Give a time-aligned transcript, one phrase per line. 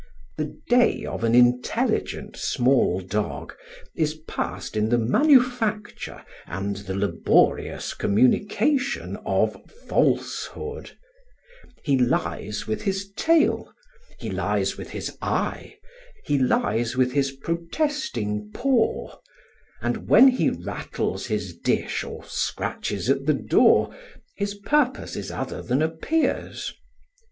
[0.35, 3.53] The day of an intelligent small dog
[3.95, 9.55] is passed in the manufacture and the laborious communication of
[9.87, 10.97] falsehood;
[11.83, 13.71] he lies with his tail,
[14.17, 15.77] he lies with his eye,
[16.25, 19.17] he lies with his protesting paw;
[19.83, 23.95] and when he rattles his dish or scratches at the door
[24.35, 26.73] his purpose is other than appears.